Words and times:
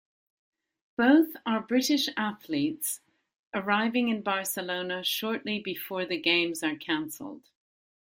Both 0.97 1.35
are 1.45 1.59
British 1.61 2.09
athletes 2.17 3.01
arriving 3.53 4.07
in 4.07 4.23
Barcelona 4.23 5.03
shortly 5.03 5.59
before 5.59 6.07
the 6.07 6.19
games 6.19 6.63
are 6.63 6.75
canceled. 6.75 7.43